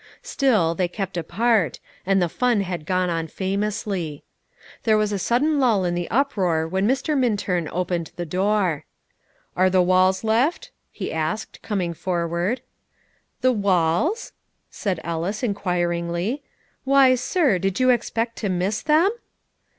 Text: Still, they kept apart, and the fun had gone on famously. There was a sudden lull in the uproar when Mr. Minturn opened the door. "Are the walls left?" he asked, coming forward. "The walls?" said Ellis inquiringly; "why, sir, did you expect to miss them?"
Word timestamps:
Still, 0.23 0.73
they 0.73 0.87
kept 0.87 1.15
apart, 1.15 1.79
and 2.07 2.19
the 2.19 2.27
fun 2.27 2.61
had 2.61 2.87
gone 2.87 3.11
on 3.11 3.27
famously. 3.27 4.23
There 4.81 4.97
was 4.97 5.11
a 5.11 5.19
sudden 5.19 5.59
lull 5.59 5.85
in 5.85 5.93
the 5.93 6.09
uproar 6.09 6.67
when 6.67 6.87
Mr. 6.87 7.15
Minturn 7.15 7.69
opened 7.71 8.11
the 8.15 8.25
door. 8.25 8.85
"Are 9.55 9.69
the 9.69 9.79
walls 9.83 10.23
left?" 10.23 10.71
he 10.91 11.13
asked, 11.13 11.61
coming 11.61 11.93
forward. 11.93 12.61
"The 13.41 13.51
walls?" 13.53 14.31
said 14.71 14.99
Ellis 15.03 15.43
inquiringly; 15.43 16.41
"why, 16.83 17.13
sir, 17.13 17.59
did 17.59 17.79
you 17.79 17.91
expect 17.91 18.37
to 18.37 18.49
miss 18.49 18.81
them?" 18.81 19.11